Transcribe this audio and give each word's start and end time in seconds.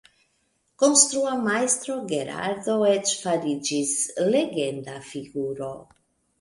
Konstrua 0.83 1.33
Majstro 1.47 1.97
Gerardo 2.13 2.79
eĉ 2.95 3.13
fariĝis 3.27 3.95
legenda 4.35 4.99
figuro. 5.15 5.73